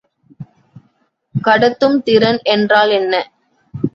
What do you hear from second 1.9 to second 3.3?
திறன் என்றால் என்ன?